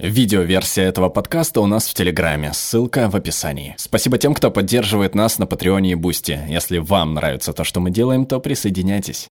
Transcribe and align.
Видеоверсия 0.00 0.86
этого 0.86 1.08
подкаста 1.08 1.60
у 1.60 1.66
нас 1.66 1.86
в 1.86 1.94
Телеграме, 1.94 2.52
ссылка 2.52 3.08
в 3.08 3.14
описании. 3.14 3.76
Спасибо 3.78 4.18
тем, 4.18 4.34
кто 4.34 4.50
поддерживает 4.50 5.14
нас 5.14 5.38
на 5.38 5.46
Патреоне 5.46 5.92
и 5.92 5.94
Бусти. 5.94 6.40
Если 6.48 6.78
вам 6.78 7.14
нравится 7.14 7.52
то, 7.52 7.62
что 7.62 7.78
мы 7.78 7.92
делаем, 7.92 8.26
то 8.26 8.40
присоединяйтесь. 8.40 9.28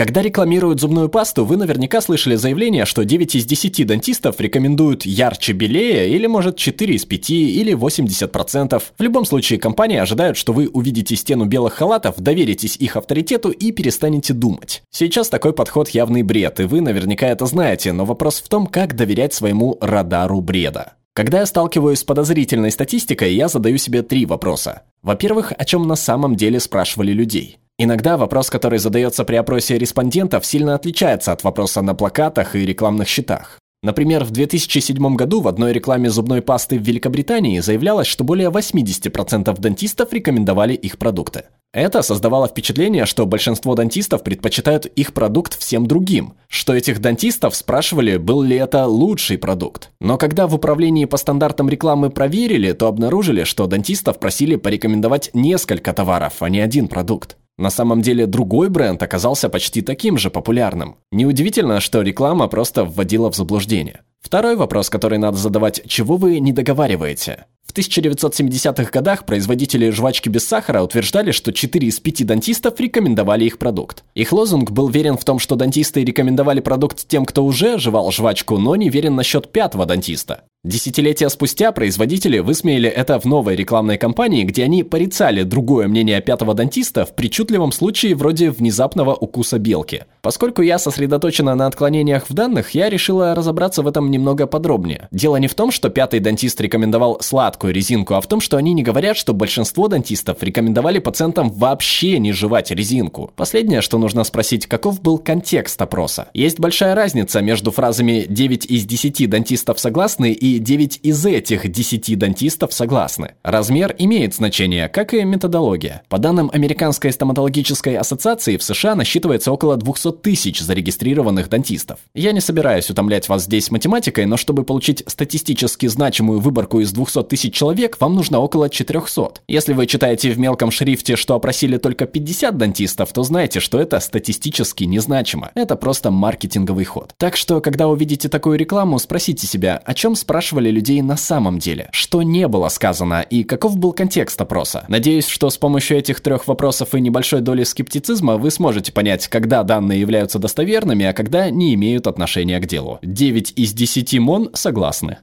Когда 0.00 0.22
рекламируют 0.22 0.80
зубную 0.80 1.10
пасту, 1.10 1.44
вы 1.44 1.58
наверняка 1.58 2.00
слышали 2.00 2.34
заявление, 2.34 2.86
что 2.86 3.04
9 3.04 3.34
из 3.34 3.44
10 3.44 3.86
дантистов 3.86 4.40
рекомендуют 4.40 5.04
ярче 5.04 5.52
белее 5.52 6.08
или, 6.08 6.26
может, 6.26 6.56
4 6.56 6.94
из 6.94 7.04
5 7.04 7.30
или 7.30 7.74
80%. 7.74 8.82
В 8.96 9.02
любом 9.02 9.26
случае, 9.26 9.58
компании 9.58 9.98
ожидают, 9.98 10.38
что 10.38 10.54
вы 10.54 10.68
увидите 10.68 11.16
стену 11.16 11.44
белых 11.44 11.74
халатов, 11.74 12.14
доверитесь 12.16 12.76
их 12.76 12.96
авторитету 12.96 13.50
и 13.50 13.72
перестанете 13.72 14.32
думать. 14.32 14.82
Сейчас 14.88 15.28
такой 15.28 15.52
подход 15.52 15.90
явный 15.90 16.22
бред, 16.22 16.60
и 16.60 16.64
вы 16.64 16.80
наверняка 16.80 17.26
это 17.26 17.44
знаете, 17.44 17.92
но 17.92 18.06
вопрос 18.06 18.40
в 18.40 18.48
том, 18.48 18.68
как 18.68 18.96
доверять 18.96 19.34
своему 19.34 19.76
радару 19.82 20.40
бреда. 20.40 20.94
Когда 21.12 21.40
я 21.40 21.46
сталкиваюсь 21.46 21.98
с 21.98 22.04
подозрительной 22.04 22.70
статистикой, 22.70 23.34
я 23.34 23.48
задаю 23.48 23.76
себе 23.76 24.00
три 24.00 24.24
вопроса. 24.24 24.80
Во-первых, 25.02 25.52
о 25.58 25.64
чем 25.66 25.86
на 25.86 25.96
самом 25.96 26.36
деле 26.36 26.58
спрашивали 26.58 27.12
людей? 27.12 27.58
Иногда 27.82 28.18
вопрос, 28.18 28.50
который 28.50 28.78
задается 28.78 29.24
при 29.24 29.36
опросе 29.36 29.78
респондентов, 29.78 30.44
сильно 30.44 30.74
отличается 30.74 31.32
от 31.32 31.42
вопроса 31.44 31.80
на 31.80 31.94
плакатах 31.94 32.54
и 32.54 32.66
рекламных 32.66 33.08
щитах. 33.08 33.58
Например, 33.82 34.22
в 34.22 34.30
2007 34.30 35.16
году 35.16 35.40
в 35.40 35.48
одной 35.48 35.72
рекламе 35.72 36.10
зубной 36.10 36.42
пасты 36.42 36.78
в 36.78 36.82
Великобритании 36.82 37.58
заявлялось, 37.60 38.06
что 38.06 38.22
более 38.22 38.50
80% 38.50 39.58
дантистов 39.58 40.12
рекомендовали 40.12 40.74
их 40.74 40.98
продукты. 40.98 41.44
Это 41.72 42.02
создавало 42.02 42.48
впечатление, 42.48 43.06
что 43.06 43.24
большинство 43.24 43.74
дантистов 43.74 44.24
предпочитают 44.24 44.84
их 44.84 45.14
продукт 45.14 45.58
всем 45.58 45.86
другим, 45.86 46.34
что 46.48 46.74
этих 46.74 47.00
дантистов 47.00 47.56
спрашивали, 47.56 48.18
был 48.18 48.42
ли 48.42 48.56
это 48.56 48.84
лучший 48.84 49.38
продукт. 49.38 49.90
Но 50.02 50.18
когда 50.18 50.46
в 50.46 50.54
управлении 50.54 51.06
по 51.06 51.16
стандартам 51.16 51.70
рекламы 51.70 52.10
проверили, 52.10 52.72
то 52.72 52.88
обнаружили, 52.88 53.44
что 53.44 53.66
дантистов 53.66 54.18
просили 54.18 54.56
порекомендовать 54.56 55.30
несколько 55.32 55.94
товаров, 55.94 56.42
а 56.42 56.50
не 56.50 56.60
один 56.60 56.86
продукт. 56.86 57.38
На 57.60 57.68
самом 57.68 58.00
деле 58.00 58.26
другой 58.26 58.70
бренд 58.70 59.02
оказался 59.02 59.50
почти 59.50 59.82
таким 59.82 60.16
же 60.16 60.30
популярным. 60.30 60.96
Неудивительно, 61.12 61.80
что 61.80 62.00
реклама 62.00 62.48
просто 62.48 62.86
вводила 62.86 63.30
в 63.30 63.36
заблуждение. 63.36 64.00
Второй 64.22 64.56
вопрос, 64.56 64.88
который 64.88 65.18
надо 65.18 65.36
задавать, 65.36 65.82
чего 65.86 66.16
вы 66.16 66.40
не 66.40 66.52
договариваете? 66.52 67.44
В 67.66 67.74
1970-х 67.74 68.90
годах 68.90 69.26
производители 69.26 69.90
жвачки 69.90 70.30
без 70.30 70.48
сахара 70.48 70.82
утверждали, 70.82 71.32
что 71.32 71.52
4 71.52 71.86
из 71.86 72.00
5 72.00 72.26
дантистов 72.26 72.80
рекомендовали 72.80 73.44
их 73.44 73.58
продукт. 73.58 74.04
Их 74.14 74.32
лозунг 74.32 74.70
был 74.70 74.88
верен 74.88 75.18
в 75.18 75.24
том, 75.24 75.38
что 75.38 75.54
дантисты 75.54 76.02
рекомендовали 76.02 76.60
продукт 76.60 77.06
тем, 77.06 77.26
кто 77.26 77.44
уже 77.44 77.78
жевал 77.78 78.10
жвачку, 78.10 78.56
но 78.56 78.74
не 78.74 78.88
верен 78.88 79.14
насчет 79.16 79.52
пятого 79.52 79.84
дантиста. 79.84 80.44
Десятилетия 80.62 81.30
спустя 81.30 81.72
производители 81.72 82.38
высмеяли 82.38 82.86
это 82.86 83.18
в 83.18 83.24
новой 83.24 83.56
рекламной 83.56 83.96
кампании, 83.96 84.44
где 84.44 84.64
они 84.64 84.82
порицали 84.82 85.42
другое 85.42 85.88
мнение 85.88 86.20
пятого 86.20 86.52
дантиста 86.52 87.06
в 87.06 87.14
причудливом 87.14 87.72
случае 87.72 88.14
вроде 88.14 88.50
внезапного 88.50 89.14
укуса 89.14 89.58
белки. 89.58 90.04
Поскольку 90.20 90.60
я 90.60 90.78
сосредоточена 90.78 91.54
на 91.54 91.66
отклонениях 91.66 92.28
в 92.28 92.34
данных, 92.34 92.72
я 92.72 92.90
решила 92.90 93.34
разобраться 93.34 93.80
в 93.80 93.88
этом 93.88 94.10
немного 94.10 94.46
подробнее. 94.46 95.08
Дело 95.10 95.36
не 95.36 95.48
в 95.48 95.54
том, 95.54 95.70
что 95.70 95.88
пятый 95.88 96.20
дантист 96.20 96.60
рекомендовал 96.60 97.22
сладкую 97.22 97.72
резинку, 97.72 98.12
а 98.12 98.20
в 98.20 98.26
том, 98.26 98.42
что 98.42 98.58
они 98.58 98.74
не 98.74 98.82
говорят, 98.82 99.16
что 99.16 99.32
большинство 99.32 99.88
дантистов 99.88 100.42
рекомендовали 100.42 100.98
пациентам 100.98 101.50
вообще 101.50 102.18
не 102.18 102.32
жевать 102.32 102.70
резинку. 102.70 103.32
Последнее, 103.34 103.80
что 103.80 103.96
нужно 103.96 104.24
спросить, 104.24 104.66
каков 104.66 105.00
был 105.00 105.16
контекст 105.16 105.80
опроса. 105.80 106.28
Есть 106.34 106.60
большая 106.60 106.94
разница 106.94 107.40
между 107.40 107.70
фразами 107.70 108.26
«9 108.28 108.66
из 108.66 108.84
10 108.84 109.30
дантистов 109.30 109.80
согласны» 109.80 110.32
и 110.32 110.49
и 110.56 110.58
9 110.58 111.00
из 111.02 111.24
этих 111.24 111.70
10 111.70 112.18
дантистов 112.18 112.72
согласны. 112.72 113.34
Размер 113.42 113.94
имеет 113.98 114.34
значение, 114.34 114.88
как 114.88 115.14
и 115.14 115.22
методология. 115.24 116.02
По 116.08 116.18
данным 116.18 116.50
Американской 116.52 117.12
стоматологической 117.12 117.96
ассоциации, 117.96 118.56
в 118.56 118.62
США 118.62 118.94
насчитывается 118.94 119.52
около 119.52 119.76
200 119.76 120.12
тысяч 120.22 120.60
зарегистрированных 120.60 121.48
дантистов. 121.48 122.00
Я 122.14 122.32
не 122.32 122.40
собираюсь 122.40 122.90
утомлять 122.90 123.28
вас 123.28 123.44
здесь 123.44 123.70
математикой, 123.70 124.26
но 124.26 124.36
чтобы 124.36 124.64
получить 124.64 125.02
статистически 125.06 125.86
значимую 125.86 126.40
выборку 126.40 126.80
из 126.80 126.92
200 126.92 127.24
тысяч 127.24 127.54
человек, 127.54 127.96
вам 128.00 128.14
нужно 128.14 128.40
около 128.40 128.68
400. 128.68 129.40
Если 129.48 129.72
вы 129.72 129.86
читаете 129.86 130.32
в 130.32 130.38
мелком 130.38 130.70
шрифте, 130.70 131.16
что 131.16 131.34
опросили 131.34 131.78
только 131.78 132.06
50 132.06 132.56
дантистов, 132.56 133.12
то 133.12 133.22
знайте, 133.22 133.60
что 133.60 133.78
это 133.78 134.00
статистически 134.00 134.84
незначимо. 134.84 135.50
Это 135.54 135.76
просто 135.76 136.10
маркетинговый 136.10 136.84
ход. 136.84 137.14
Так 137.16 137.36
что, 137.36 137.60
когда 137.60 137.88
увидите 137.88 138.28
такую 138.28 138.58
рекламу, 138.58 138.98
спросите 138.98 139.46
себя, 139.46 139.80
о 139.84 139.94
чем 139.94 140.16
спрашивают 140.16 140.39
спрашивали 140.40 140.70
людей 140.70 141.02
на 141.02 141.18
самом 141.18 141.58
деле, 141.58 141.90
что 141.92 142.22
не 142.22 142.48
было 142.48 142.70
сказано 142.70 143.20
и 143.20 143.44
каков 143.44 143.76
был 143.76 143.92
контекст 143.92 144.40
опроса. 144.40 144.86
Надеюсь, 144.88 145.26
что 145.26 145.50
с 145.50 145.58
помощью 145.58 145.98
этих 145.98 146.22
трех 146.22 146.48
вопросов 146.48 146.94
и 146.94 147.00
небольшой 147.02 147.42
доли 147.42 147.62
скептицизма 147.62 148.38
вы 148.38 148.50
сможете 148.50 148.90
понять, 148.90 149.28
когда 149.28 149.62
данные 149.64 150.00
являются 150.00 150.38
достоверными, 150.38 151.04
а 151.04 151.12
когда 151.12 151.50
не 151.50 151.74
имеют 151.74 152.06
отношения 152.06 152.58
к 152.58 152.64
делу. 152.64 152.98
9 153.02 153.52
из 153.54 153.74
10 153.74 154.18
МОН 154.18 154.50
согласны. 154.54 155.18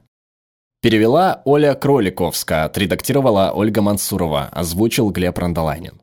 Перевела 0.82 1.42
Оля 1.44 1.74
Кроликовская, 1.74 2.66
отредактировала 2.66 3.50
Ольга 3.52 3.82
Мансурова, 3.82 4.50
озвучил 4.52 5.10
Глеб 5.10 5.36
Рандолайнин. 5.36 6.00